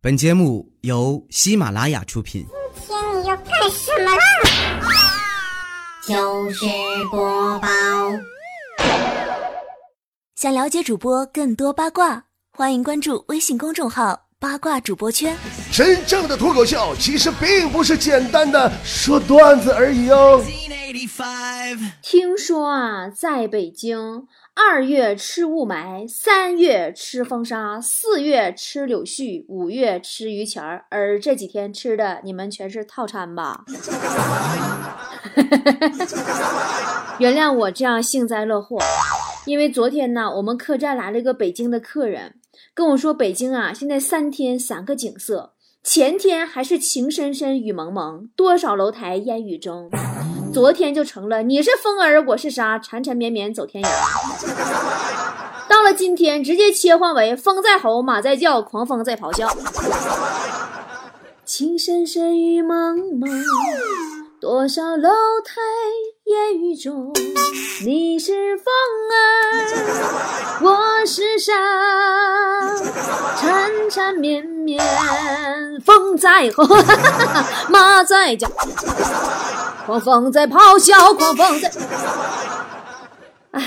[0.00, 2.46] 本节目由喜马拉雅出品。
[2.86, 4.22] 今天你要干什么啦？
[6.06, 6.64] 就是
[7.10, 7.68] 播报。
[10.36, 15.36] 想了解主播更多八卦，欢迎关注微信公众号“八卦主播圈”。
[15.74, 20.40] 真正的脱口秀其实并不是简单的说段子而已哦。
[22.02, 24.28] 听说啊，在北京，
[24.60, 33.64] 二月吃雾霾，三月吃风沙，四月吃柳絮，五月吃榆钱儿，而这几天吃的你们全是套餐吧？
[37.20, 38.80] 原谅我这样幸灾乐祸，
[39.46, 42.34] 因为昨天呢，我们客栈来了一个北京的客人，
[42.74, 49.90] 跟我说北京啊，现在三天三个景色，前天还是情深深雨蒙蒙，多少楼台烟雨中。
[50.52, 53.88] 昨天就成了，你是风儿，我是沙，缠缠绵绵走天涯。
[55.68, 59.48] 到了今天，直接切换为风在吼，马在叫，狂风在咆哮。
[61.44, 63.30] 情深深雨蒙蒙，
[64.40, 65.08] 多少楼
[65.44, 65.60] 台
[66.28, 67.10] 烟雨中。
[67.86, 68.66] 你是风
[69.10, 71.54] 儿，我是沙，
[73.40, 74.78] 缠缠绵绵，
[75.80, 76.66] 风在吼，
[77.70, 78.46] 马在叫。
[79.86, 81.72] 狂风在咆哮，狂风在。
[83.52, 83.64] 唉，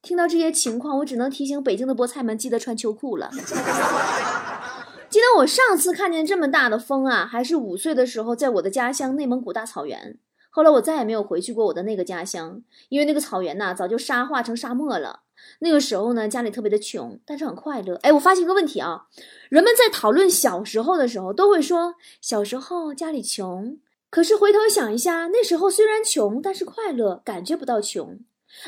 [0.00, 3.30] 听到这些情况，我只能提醒北京的菠菜们记得穿秋裤了。
[5.10, 10.16] 记得我上次看见这么大的风啊，还是五岁的时候，在我的家乡内蒙古大草原。
[10.56, 15.20] 后来我再也没有回去过我的那个家乡，因为那个草原呐，早就沙化成沙漠了。
[15.58, 17.96] 那个时候呢，家里特别的穷，但是很快乐。
[17.96, 19.02] 哎，我发现一个问题啊，
[19.50, 23.76] 人们在讨论小时候的时候，都会说小时候家里穷。
[24.08, 28.18] 可是回头想一下，那时候虽然穷，但是快乐，感觉不到穷。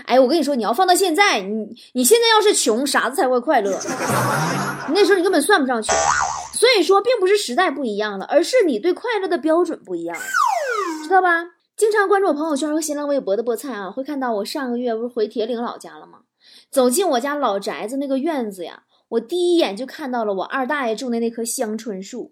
[0.04, 3.72] 哎，我跟你说，你要放到现在，你你现在要是穷，啥子才会快乐？
[4.92, 5.96] 那时候你根本算不上穷。
[6.52, 10.14] 所以说，并不是时代不一样了，而是你对快乐的标准不一样，
[11.02, 11.46] 知道吧？
[11.78, 16.18] 经常关注我朋友圈和新浪微博的菠菜啊，会看到我上个月不是回铁岭老家了吗？
[16.72, 22.28] 走进我家老宅子那个院子呀，我第一眼就看到了我二大爷种的那棵香椿树。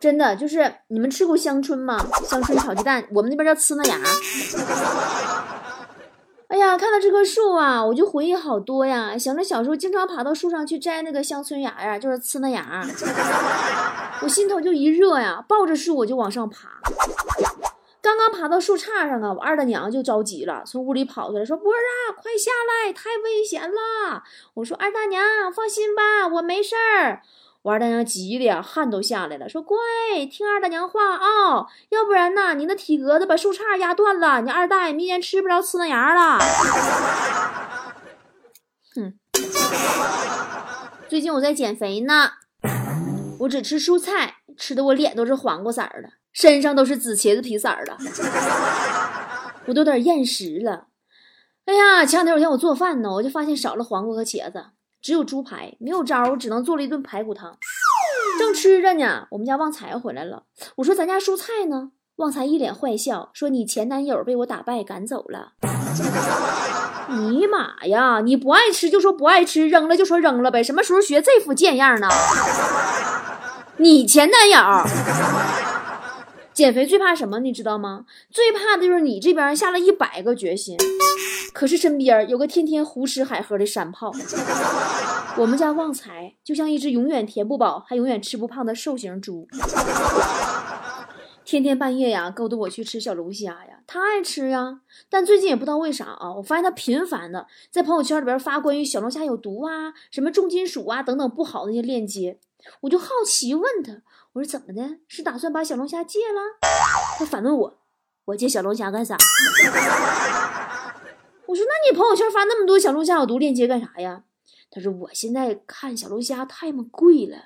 [0.00, 2.04] 真的就是你们吃过香椿吗？
[2.24, 4.00] 香椿炒鸡蛋，我们那边叫呲那芽。
[6.48, 12.84] 哎呀，看到这棵树啊，我就回忆好多呀，想着小时候经常爬到树上去摘那个香椿芽呀，就是呲那芽，
[14.22, 16.68] 我心头就一热呀，抱着树我就往上爬。
[18.00, 24.22] 刚刚爬到树杈上啊，我二大娘就着急了，从屋里跑出来，说：“波儿啊，快下来，太危险了！”
[24.54, 27.22] 我说：“二大娘，放心吧，我没事儿。”
[27.62, 29.76] 我二大娘急的呀，汗都下来了，说：“乖，
[30.30, 36.38] 听二大娘话啊，要不然呐，你那体格子把树杈压断了，你二大爷明年吃不着呲嫩芽了。
[38.94, 39.18] ”哼，
[41.08, 42.30] 最近我在减肥呢，
[43.40, 46.10] 我只吃蔬菜，吃的我脸都是黄瓜色儿的，
[46.40, 47.96] 身上都是紫茄子皮色儿的，
[49.66, 50.84] 我都有点厌食了。
[51.64, 54.66] 哎呀，前两天我见我做饭呢，我就发现少了黄瓜和茄子。
[55.02, 57.58] 只有猪排，没有招，我只能做了一顿排骨汤。
[58.38, 60.44] 正吃着呢，我们家旺财回来了。
[60.76, 65.54] 我说：“咱家蔬菜呢？”旺财一脸坏笑，说：“你前男友被我打败赶走了。”
[67.18, 68.20] 尼玛呀！
[68.20, 70.62] 你不爱吃就说不爱吃，扔了就说扔了呗。
[70.62, 72.08] 什么时候学这副贱样呢？
[73.78, 74.58] 你前男友
[76.58, 77.38] 减肥最怕什么？
[77.38, 78.04] 你知道吗？
[78.32, 80.76] 最怕的就是你这边下了一百个决心。
[81.52, 84.10] 可是身边有个天天胡吃海喝的山炮，
[85.36, 89.46] 我们家旺财就像一只永远填不饱还永远吃不胖的瘦型猪，
[91.44, 94.80] 天天半夜呀勾搭我去吃小龙虾呀，他爱吃呀。
[95.08, 102.40] 但最近也不知道为啥啊，我发现他频繁的在朋友圈里边发关于小龙虾有毒啊、什么重金属啊等等不好的那些链接，
[102.80, 104.02] 我就好奇问他，
[104.34, 104.98] 我说怎么的？
[105.08, 106.40] 是打算把小龙虾戒了？
[107.18, 107.78] 他反问我，
[108.26, 109.16] 我戒小龙虾干啥？
[111.46, 114.22] 我说：“那你朋友圈发那么多小龙虾有毒链接干啥呀？”
[114.70, 117.36] 他说：“我现在看小龙虾太么贵了，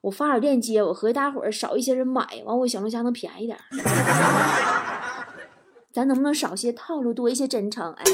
[0.00, 3.56] 我发点链接，我合计大伙儿少一些人买，完我小龙虾能便宜点。
[5.92, 7.92] 咱能不能少些套路，多一些真诚？
[7.92, 8.04] 哎，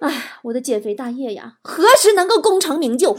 [0.00, 3.16] 哎，我的减肥大业呀，何时能够功成名就？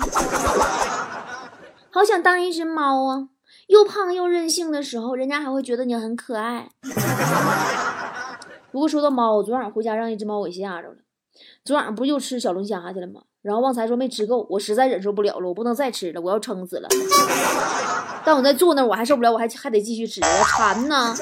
[1.89, 3.30] 好想当一只猫啊！
[3.68, 6.69] 又胖又任性的时候，人家还会觉得你很可爱。”
[8.72, 10.95] 不过说到猫，我昨晚回家让一只猫给吓着了。
[11.63, 13.22] 昨晚上不又吃小龙虾去了吗？
[13.42, 16.88] 然后旺财说没吃够，我实在忍受不了了，我不能再吃了，我要撑死了。
[18.25, 21.16] 但我在坐那，我还受不了，我还还得继续吃，我馋呢。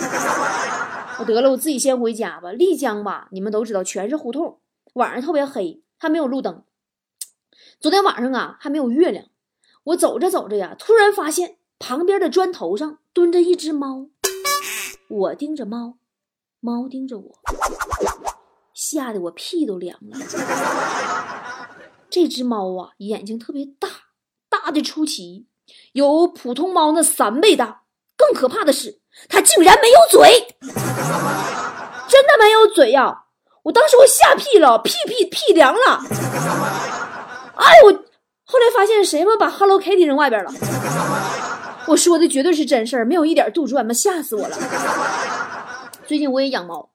[1.19, 2.51] 我得了，我自己先回家吧。
[2.51, 4.59] 丽江吧，你们都知道，全是胡同，
[4.93, 6.63] 晚上特别黑，还没有路灯。
[7.79, 9.25] 昨天晚上啊，还没有月亮，
[9.85, 14.07] 我走着走着呀，突然发现旁边的砖头上蹲着一只猫，
[15.07, 15.97] 我盯着猫，
[16.59, 17.35] 猫盯着我，
[18.73, 20.17] 吓得我屁都凉了。
[22.09, 23.87] 这只猫啊，眼睛特别大，
[24.49, 25.45] 大的出奇，
[25.91, 27.83] 有普通猫那三倍大。
[28.17, 30.47] 更可怕的是，它竟然没有嘴，
[32.07, 33.25] 真的没有嘴呀！
[33.63, 36.01] 我当时我吓屁了，屁屁屁凉了。
[37.55, 38.04] 哎，我
[38.45, 40.51] 后来发现谁们把 Hello Kitty 扔外边了？
[41.87, 44.57] 我说的绝对是真事儿，没有一点杜撰嘛，吓死我了。
[46.05, 46.89] 最近我也养猫，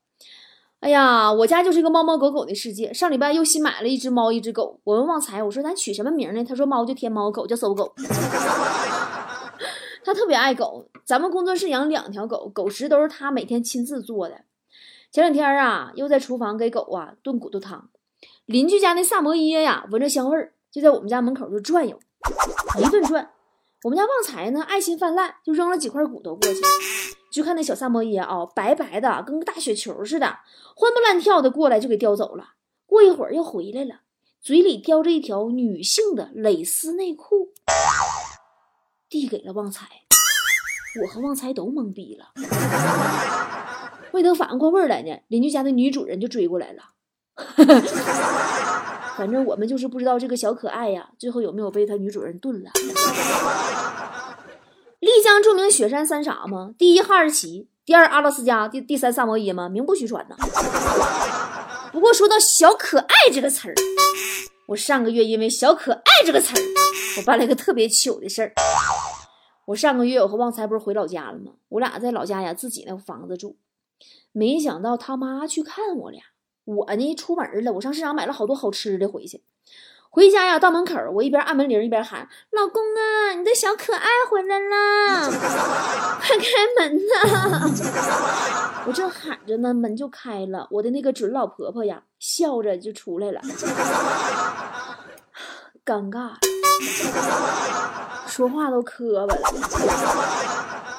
[0.81, 2.95] 哎呀，我家就是一个猫猫狗狗的世界。
[2.95, 4.81] 上礼拜又新买了一只猫，一只狗。
[4.85, 6.45] 我问旺财，我说咱取什么名呢？
[6.45, 7.93] 他说猫就天猫，狗叫搜狗。
[10.05, 14.43] 他特别爱狗，咱们工作室养两条狗，狗食都是他每天亲自做的。
[15.13, 17.89] 前两天啊，又在厨房给狗啊炖骨头汤。
[18.47, 21.99] 邻居家那萨摩耶呀，闻着香味儿，就在我们家门口就转悠，
[22.79, 23.31] 一顿转。
[23.83, 26.61] 我们家旺财呢，爱心泛滥，就扔了几块骨头过去。
[27.33, 30.27] 就看那小萨摩耶啊，白白的，跟个大雪球似的，
[30.77, 32.51] 欢蹦乱跳的过来就给叼走了。
[32.87, 34.01] 过一会儿又回来了，
[34.43, 37.53] 嘴里叼着一条女性的蕾丝内裤，
[39.09, 39.87] 递给了旺财。
[41.03, 42.33] 我和旺财都懵逼了。
[44.13, 46.83] 没等反应过味儿来呢，邻居家的女主人就追过来了。
[49.21, 52.71] 反正我们就是不知道这个小可爱呀，最后有没有被他女主人炖了。
[54.99, 56.75] 丽江著名雪山三傻吗？
[56.79, 59.69] 第一哈士奇，第二阿拉斯加，第第三萨摩耶吗？
[59.69, 60.35] 名不虚传呐。
[61.93, 63.75] 不过说到小可爱这个词儿，
[64.69, 66.63] 我上个月因为小可爱这个词儿，
[67.19, 68.55] 我办了一个特别糗的事儿。
[69.67, 71.53] 我上个月我和旺财不是回老家了吗？
[71.69, 73.59] 我俩在老家呀，自己那房子住。
[74.33, 76.23] 没想到他妈去看我俩，
[76.77, 79.43] 我呢出门了，我上市场买了好多好吃的回去。
[80.13, 85.31] 回家呀，到门口，我一边按门铃一边喊：“老公啊，你的小可爱回来啦，
[86.21, 86.45] 快开
[86.79, 87.71] 门呐！”
[88.87, 93.41] 我正喊着呢，门就开了，我的那个准老婆婆呀，笑着就出来了，
[95.87, 96.33] 尴尬，
[98.27, 99.43] 说话都磕巴了。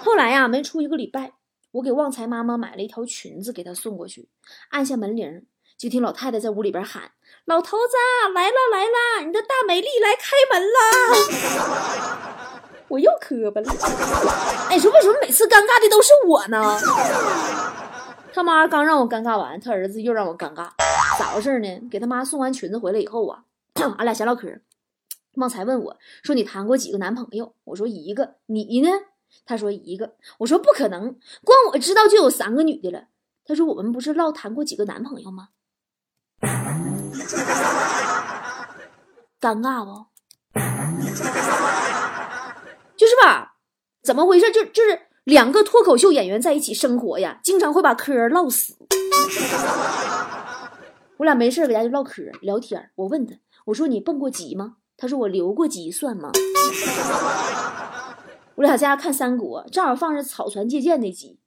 [0.04, 1.34] 后来呀，没出一个礼拜。
[1.72, 4.28] 我给旺财妈妈买了一条裙子，给她送过去。
[4.72, 5.46] 按下门铃，
[5.82, 7.10] 就听老太太在屋里边喊
[7.46, 7.96] ：“老头子
[8.36, 10.78] 来了来了，你的大美丽来开门了。
[12.88, 13.68] ”我又磕巴了。
[14.70, 16.78] 哎，说为什么每次尴尬的都是我呢？
[18.32, 20.70] 他妈刚让我尴尬完，他儿子又让我尴尬，
[21.18, 21.68] 咋回事呢？
[21.90, 23.46] 给他妈送完裙子回来以后啊，
[23.98, 24.48] 俺俩闲唠嗑。
[25.38, 28.90] 旺财问我说：“你谈过几个男朋友？”我说：“一个。”你呢？
[29.48, 33.06] 他说一个，我说不可能，光我知道就有三个女的了。
[33.44, 35.48] 他说我们不是唠谈过几个男朋友吗？
[39.40, 40.06] 尴尬不？
[42.98, 43.56] 就是吧？
[44.04, 44.52] 怎么回事？
[44.52, 48.76] 就就是两个脱口秀演员在一起生活呀，经常会把嗑唠死。
[51.18, 52.92] 我俩没事搁家就唠嗑聊天。
[52.96, 53.36] 我问他，
[53.66, 54.78] 我说你蹦过极吗？
[54.98, 56.32] 他说我留过级，算吗？
[58.56, 61.40] 我俩在家看三国，正好放着草船借箭那集，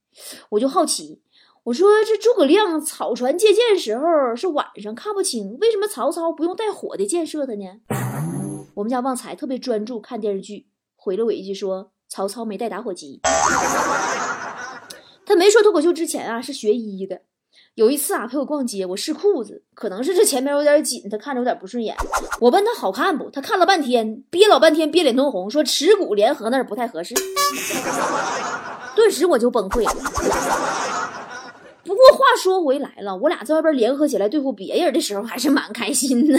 [0.49, 1.23] 我就好奇，
[1.65, 7.65] 我说这诸葛亮草船借箭时候是晚上看不清，为什么曹操不用带火的箭射他呢？
[8.77, 13.21] 我们家旺财特别专注看电视剧，回了我一句说曹操没带打火机。
[15.25, 17.23] 他没说脱口秀之前啊是学医的。
[17.77, 21.97] 有一次啊，陪我逛街，我试裤子，可能是这前面有点紧，他看着有点不顺眼。
[22.41, 27.15] 我问他好看不，他看了半天，憋老半天，憋脸通红，说耻骨联合那儿不太合适。
[28.95, 30.84] 顿时我就崩溃了。
[31.85, 36.39] 不过话说回来了，我俩在外边联合起来对付别人的时候，还是蛮开心的。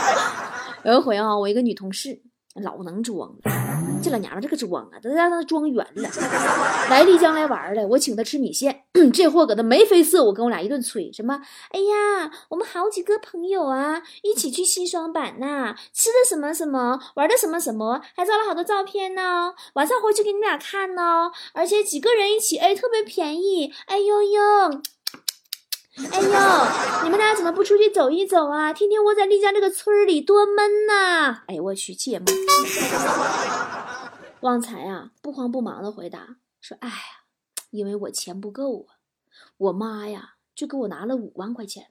[0.84, 2.20] 有一回啊，我一个女同事。
[2.62, 3.52] 老能装了，
[4.02, 6.08] 这老娘们这个装啊，都让她装圆了。
[6.88, 11.40] 来丽江来玩了，我请她吃米线， 这货搁那眉飞色舞，跟我俩一顿吹，什么？
[11.70, 19.52] 哎呀，我们好几个朋友啊，一起去西双版纳，吃的什么什么，玩的什么什么，还照了好多照片呢。
[19.74, 23.72] 晚上回去给你俩看呢，而且几个人一起，哎，特别便宜。
[23.86, 24.95] 哎呦呦。
[25.96, 28.70] 哎呦，你们俩怎么不出去走一走啊？
[28.72, 31.42] 天天窝在丽江这个村里多闷呐！
[31.46, 32.26] 哎呦我去，气也闷。
[34.40, 36.94] 旺财啊，不慌不忙的回答说：“哎呀，
[37.70, 39.00] 因为我钱不够啊，
[39.56, 41.86] 我妈呀就给我拿了五万块钱，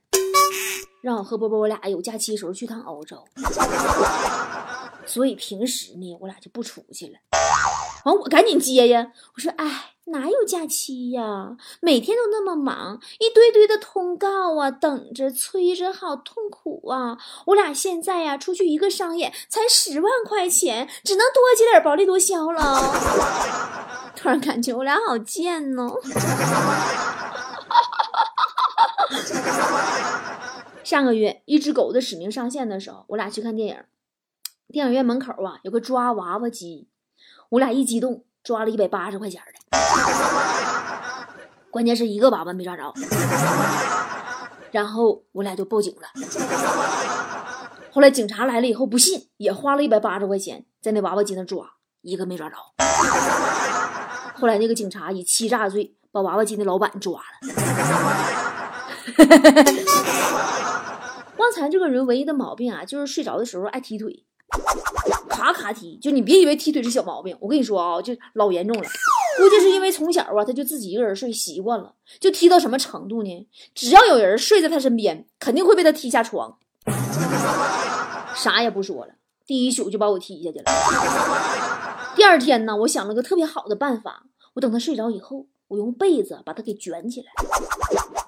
[1.01, 3.25] 让我和波波我俩有假期的时候去趟欧洲，
[5.05, 7.17] 所以平时呢我俩就不出去了。
[8.05, 9.91] 完我赶紧接呀，我说哎。
[10.07, 11.57] 哪有假期呀？
[11.81, 17.17] 每天都那么忙，一堆堆的通告啊，等着催着，好痛苦啊！
[17.47, 22.79] 我俩现在呀，出去一个商演才十万块钱，只能多接点薄利多销了。
[24.15, 25.91] 突然感觉我俩好贱哦。
[30.83, 33.83] 上个月，一只狗的使命上线的时候，我俩去看电影，
[34.67, 36.89] 电影院门口啊有个抓娃娃机，
[37.55, 38.23] 我俩一激动。
[38.43, 39.79] 抓了一百八十块钱的，
[41.71, 42.93] 关键是一个娃娃没抓着，
[44.69, 46.01] 然后我俩就报警了。
[47.91, 51.65] 后来警察来了以后不信，也花了一百八十块钱在那娃娃机那抓，
[52.03, 52.55] 一个没抓着。
[54.35, 57.25] 后来那个警察以欺诈罪把娃娃机的老板抓了。
[61.37, 64.23] 旺财这个人唯一的毛病啊，就是睡着的时候爱踢腿。
[65.29, 68.87] 卡卡踢，就你别以为踢腿是小毛病，我跟你说啊，就老严重了。
[69.37, 73.47] 估计是因为从小啊，他就自己一个人睡习惯了，就踢到什么程度呢？
[73.73, 76.57] 只要有人睡在他身边，肯定会被他踢下床。
[78.35, 79.13] 啥也不说了，
[79.45, 80.65] 第一宿就把我踢下去了。
[82.15, 84.23] 第二天呢，我想了个特别好的办法，
[84.53, 87.27] 我等他睡着以后，我用被子把他给卷起来，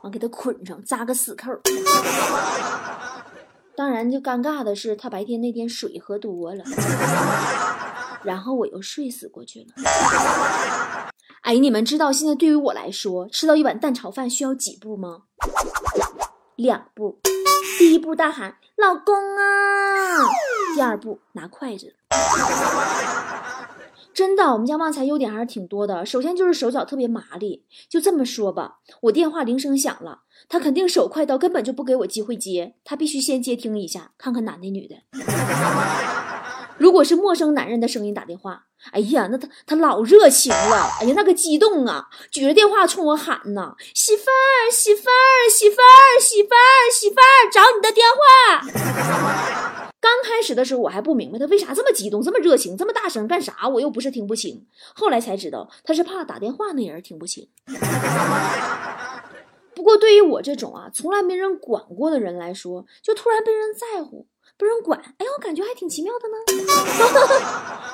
[0.03, 1.50] 完给他捆上，扎个死扣。
[3.77, 6.63] 当然，就尴尬的是，他白天那天水喝多了，
[8.24, 9.67] 然后我又睡死过去了。
[11.41, 15.25] 哎，你们知道现在对于我来说，吃到一碗蛋炒饭需要几步吗？
[16.55, 17.19] 两步。
[17.77, 20.25] 第一步大喊“老公啊”，
[20.74, 21.93] 第二步拿筷子。
[24.17, 26.03] 真的，我们家旺财优点还是挺多的。
[26.03, 27.63] 首先就是手脚特别麻利。
[27.88, 34.95] 就这么说吧，我电话铃声响了，他肯定手快到根本就不给我机会接，他必须先接听一下，看看男的女的。
[36.79, 49.88] 如果是陌生男人的声音打电话，哎呀，那他他老热情了，哎呀，那个激动啊，举着电话冲我喊呐：“媳妇儿，媳妇儿，媳妇儿，媳妇儿，媳妇儿，找你的电话。
[50.00, 54.65] ”刚开始的时候我还不明白他为啥这么激动、这么热情、这么大声干啥，我又不是听不清。
[54.93, 57.50] 后来才知道他是怕打电话那人听不清。
[59.75, 66.36] 不过对于我这种啊从来没人管过的人来说，就突然被人在乎、被人管，哎，我感觉还挺奇妙的呢。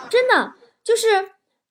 [0.11, 1.07] 真的，就是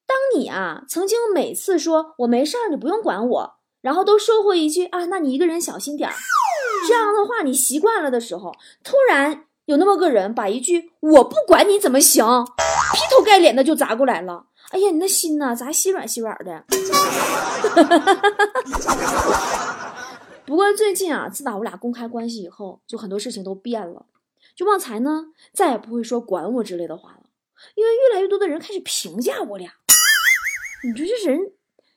[0.06, 6.14] 当你啊曾经每次说我没事儿，你不用管我，然后都收回一句啊，那你一个人小心点儿，
[6.88, 8.52] 这样的话你习惯了的时候，
[8.82, 9.44] 突然。
[9.66, 12.26] 有那么个人把一句“我不管你怎么行”
[12.92, 14.46] 劈头盖脸的就砸过来了。
[14.70, 16.64] 哎呀，你那心呐，咋稀软稀软的？
[20.44, 24.06] 不过最近啊，自打我俩公开关系以后，就很多事情都变了。
[24.56, 27.21] 就旺财呢，再也不会说管我之类的话了，
[27.74, 29.70] 因为越来越多的人开始评价我俩。
[30.84, 31.52] 你说这人，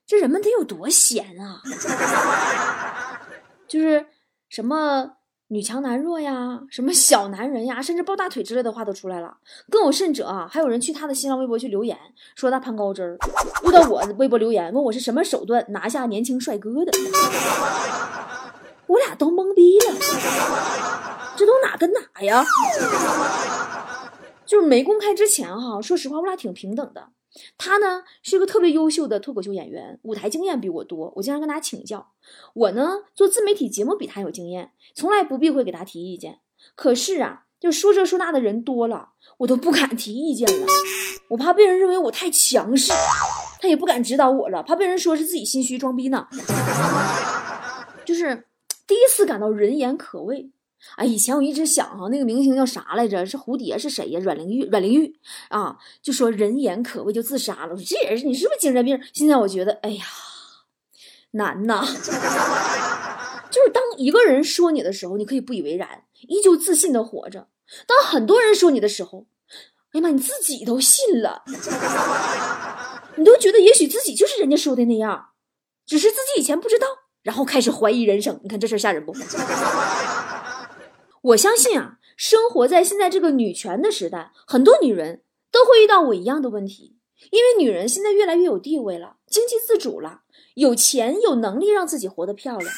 [0.05, 1.61] 这人们得有多闲啊？
[3.67, 4.05] 就是
[4.49, 5.13] 什么？
[5.49, 9.37] 女强男弱呀，什么小男人呀，甚至抱大腿之类的话都出来了。
[9.69, 11.95] 更有甚者啊，还有人去他的新浪微博去留言，
[12.35, 13.15] 说他攀高枝儿。
[13.63, 16.91] 又到我微博留言，问我是什么手段拿下年轻帅哥的。
[18.87, 19.93] 我俩都懵逼了，
[21.37, 22.43] 这都哪跟哪呀？
[24.45, 27.09] 就是没公开之前哈，说实话，我俩挺平等的。
[27.57, 32.13] 他呢是一个特别优秀的脱口秀演员，舞台经验比我多，我经常跟他请教。
[32.53, 36.39] 我呢做自媒体节目比他有经验，从来不避讳给他提意见。
[36.75, 39.09] 可是啊，就说这说那的人多了，
[39.39, 40.67] 我都不敢提意见了，
[41.31, 42.93] 我怕被人认为我太强势。
[43.59, 46.27] 他也不敢指导我了，怕被人说是自己心虚装逼呢。
[48.05, 48.45] 就是
[48.87, 50.51] 第一次感到人言可畏。
[50.97, 53.25] 哎，以前我一直想哈，那个明星叫啥来着？
[53.25, 54.19] 是蝴蝶是谁呀？
[54.21, 57.73] 阮玲玉，阮玲玉啊，就说人言可畏就自杀了。
[57.73, 58.99] 我说这人你是不是精神病？
[59.13, 60.05] 现在我觉得，哎呀，
[61.31, 61.85] 难呐。
[63.51, 67.47] 就是当一个人说你的时候，你可以不以为然，依旧自信的活着；
[67.87, 69.27] 当很多人说你的时候，
[69.93, 71.43] 哎呀妈，你自己都信了，
[73.15, 75.29] 你都觉得也许自己就是人家说的那样，
[75.85, 76.87] 只是自己以前不知道，
[77.23, 78.39] 然后开始怀疑人生。
[78.43, 79.13] 你看这事吓人不？
[81.25, 86.97] 我相信啊，生活在现在这个女权的时代，很多女人都会遇到我一样的问题。
[87.31, 90.21] 因为女人现在越来越有地位了，经济自主了，
[90.53, 92.71] 有钱有能力让自己活得漂亮。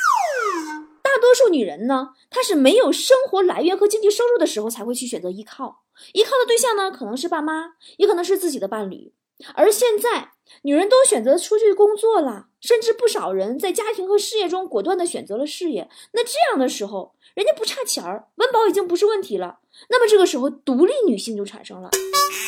[1.02, 9.14] 大多数女人呢，她是没有生活来源和经济收入的时候才会去选择依靠，依靠的对象呢，可能是爸妈，也可能是自己的伴侣。
[9.54, 10.32] 而现在，
[10.64, 15.90] 女人都选择出去工作了，甚至不少人在家庭和事业中果断的选择了事业。
[16.14, 19.60] 那这样的时候，人家不差钱儿，温饱已经不是问题了。
[19.90, 21.90] 那么这个时候，独立女性就产生了。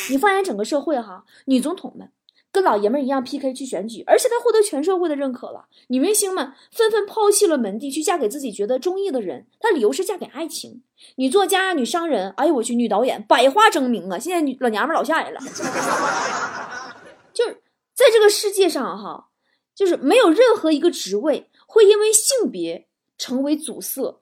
[0.10, 2.10] 你放眼整个社会哈，女总统们
[2.51, 5.65] 跟老爷们一样 PK 去选举，而且她获得全社会的认可了。
[5.89, 9.46] 女明星们纷纷抛弃了门第，去嫁给自己觉得中意的人。
[9.60, 10.81] 她理由是嫁给爱情。
[11.17, 14.17] 女作家、女商人，哎呦我去，女导演，百花争鸣啊！
[14.17, 15.39] 现在女老娘们老吓人了。
[18.00, 19.27] 在这个世界上哈，
[19.75, 22.88] 就是没有任何一个职位会因为性别
[23.18, 24.22] 成为阻塞。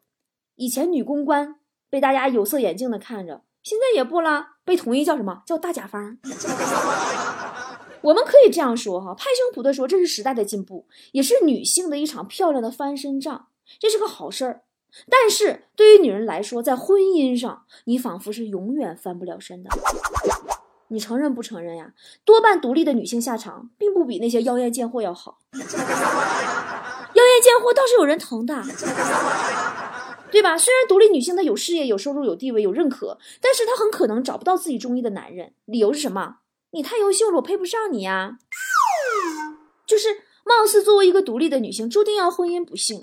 [0.55, 6.17] 以前女公关被大家有色眼镜的看着，现在也不啦，被统一叫什么叫大甲方。
[8.01, 14.63] 我们可以这样说哈，拍胸脯的说，这是时代的进步，也是女性的一场漂亮的翻身仗，这是个好事儿。
[15.07, 19.69] 但是对于女人来说，在婚姻上，你仿佛是永远翻不了身的。
[20.89, 21.93] 你承认不承认呀？
[22.23, 25.39] 多半独立的女性下场，并不比那些妖艳贱货要好。
[25.53, 28.63] 妖艳贱货倒是有人疼的，
[30.31, 30.57] 对吧？
[30.57, 35.53] 虽然独立女性她有事业、有收入、有地位、有认可，但是她很可能找不到自己中意的男人。
[35.65, 36.37] 理由是什么？
[36.71, 38.37] 你太优秀了，我配不上你呀。
[39.85, 40.09] 就是
[40.43, 42.99] 貌似作为一个独立的女性，注定要婚姻不幸。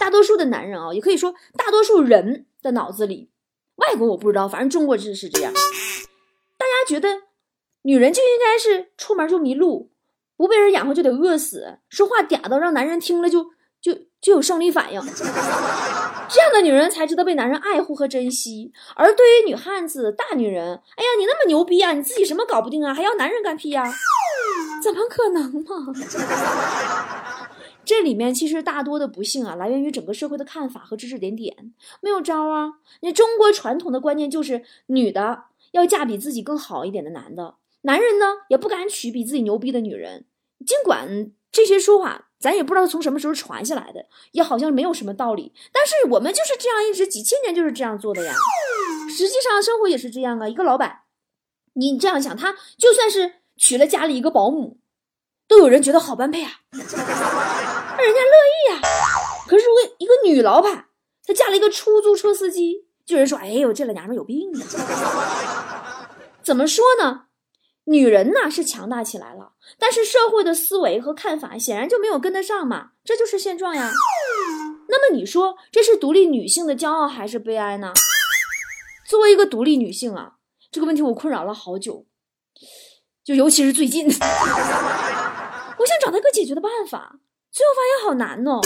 [0.00, 3.30] 大多数的男人啊，也可以说大多数人的脑子里，
[3.76, 5.52] 外国我不知道，反正中国是是这样。
[6.84, 7.08] 觉得
[7.82, 9.90] 女人就应该是出门就迷路，
[10.36, 13.46] 不被人养活就得饿死，说话嗲到让男人听了就
[13.80, 15.00] 就就有生理反应。
[16.26, 18.72] 这样的女人才值得被男人爱护和珍惜。
[18.96, 23.84] 而对于女汉子、大女人，哎呀，你那么牛逼啊，你自己什么搞不定啊，还要男人干屁呀？
[24.82, 25.92] 怎么可能嘛？
[27.84, 32.72] 这里面其实大多的不幸啊，来源于整个社会的看法和指指点点，没有招啊。
[33.00, 35.44] 你中国传统的观念就是女的。
[35.74, 40.24] 要嫁比自己更好一点的男的，男人呢也不敢娶比自己牛逼的女人。
[40.64, 45.52] 尽管这些说法咱也不知道从什么时候传下来的，也好像没有什么道理。
[45.72, 48.32] 但是我们就是这样一直几千年就是这样做的呀。
[49.10, 50.48] 实际上生活也是这样啊。
[50.48, 51.00] 一个老板，
[51.72, 54.78] 你这样想，他就算是娶了家里一个保姆，
[55.48, 58.80] 都有人觉得好般配啊， 那人家乐意呀。
[59.48, 60.86] 可是如果一个女老板，
[61.26, 62.86] 她嫁了一个出租车司机。
[63.06, 66.08] 就有人说：“哎呦，这老娘们有病啊！”
[66.42, 67.26] 怎么说呢？
[67.86, 73.90] 女人呢是强大起来了，但是社会的思维和看法显然就没有跟得上嘛，这就是现状呀。
[74.88, 77.92] 那么你说这是独立女性的骄傲还是悲哀呢？
[79.06, 80.36] 作为一个独立女性啊，
[80.70, 82.06] 这个问题我困扰了好久，
[83.22, 84.12] 就尤其是最近， 我
[85.86, 87.18] 想找到一个解决的办法，
[87.52, 88.62] 最后发现好难哦。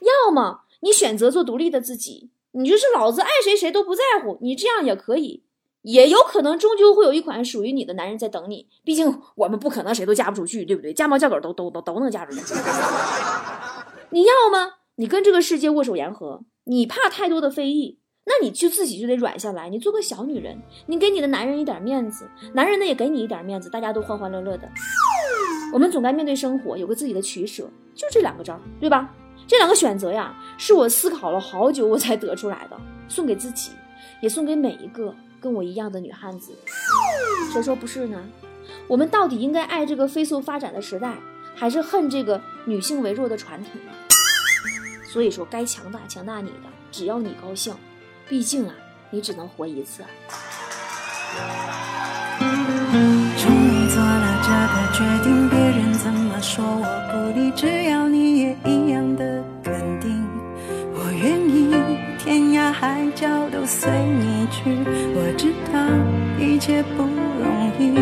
[0.00, 2.30] 要么你选择做独立的自己。
[2.52, 5.44] 你就是老子爱谁谁都不在乎，你这样也可以，
[5.82, 8.68] 也有可能终究会有一款属于你的男人在等你。
[8.84, 10.92] 毕竟我们不可能谁都嫁不出去，对不对？
[10.92, 12.40] 嫁猫嫁狗都都都都能嫁出去。
[14.10, 14.74] 你要吗？
[14.96, 16.42] 你跟这个世界握手言和。
[16.64, 19.68] 你怕太多的非议，那你就自己就得软下来。
[19.70, 24.68] 你做个小女人，你给你的男人一点面子，男人呢也给你一点面子，大家都欢欢乐乐的。
[25.72, 29.14] 我们总该面对生活，有个自己的取舍，就这两个招，对吧？
[29.50, 33.72] 这两个选择呀，是我思考了好久我才得出来的，送给自己，
[34.20, 36.56] 也送给每一个跟我一样的女汉子。
[37.52, 38.22] 谁说不是呢？
[38.86, 41.16] 我们到底应该爱这个飞速发展的时代，
[41.56, 43.90] 还是恨这个女性为弱的传统呢？
[45.12, 47.74] 所以说，该强大强大你的，只要你高兴。
[48.28, 48.74] 毕竟啊，
[49.10, 50.04] 你只能活一次。
[53.36, 58.19] 终于做了这个决定，别人怎么说我不理，只要你
[62.80, 64.62] 海角都随你去，
[65.14, 65.78] 我知道
[66.42, 67.92] 一切不容易。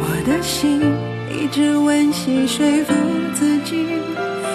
[0.00, 0.80] 我的心
[1.30, 2.94] 一直温习说服
[3.34, 3.84] 自己，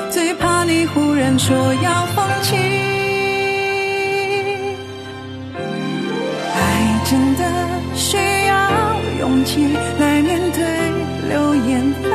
[0.10, 2.56] 最怕你忽然说要放弃。
[6.56, 7.44] 爱真的
[7.94, 8.72] 需要
[9.20, 10.64] 勇气来面对
[11.30, 12.15] 流言蜚